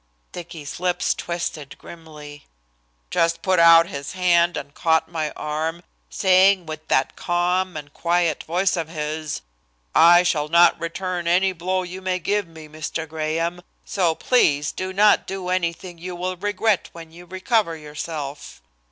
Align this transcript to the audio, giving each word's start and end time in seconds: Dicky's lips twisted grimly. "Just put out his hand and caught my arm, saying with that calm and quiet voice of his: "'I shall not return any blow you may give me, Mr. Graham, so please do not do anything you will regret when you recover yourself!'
Dicky's 0.31 0.79
lips 0.79 1.13
twisted 1.13 1.77
grimly. 1.77 2.47
"Just 3.11 3.43
put 3.43 3.59
out 3.59 3.85
his 3.85 4.13
hand 4.13 4.57
and 4.57 4.73
caught 4.73 5.11
my 5.11 5.29
arm, 5.35 5.83
saying 6.09 6.65
with 6.65 6.87
that 6.87 7.15
calm 7.15 7.77
and 7.77 7.93
quiet 7.93 8.43
voice 8.45 8.75
of 8.75 8.89
his: 8.89 9.43
"'I 9.93 10.23
shall 10.23 10.47
not 10.47 10.79
return 10.81 11.27
any 11.27 11.53
blow 11.53 11.83
you 11.83 12.01
may 12.01 12.17
give 12.17 12.47
me, 12.47 12.67
Mr. 12.67 13.07
Graham, 13.07 13.61
so 13.85 14.15
please 14.15 14.71
do 14.71 14.91
not 14.91 15.27
do 15.27 15.49
anything 15.49 15.99
you 15.99 16.15
will 16.15 16.35
regret 16.35 16.89
when 16.93 17.11
you 17.11 17.27
recover 17.27 17.77
yourself!' 17.77 18.59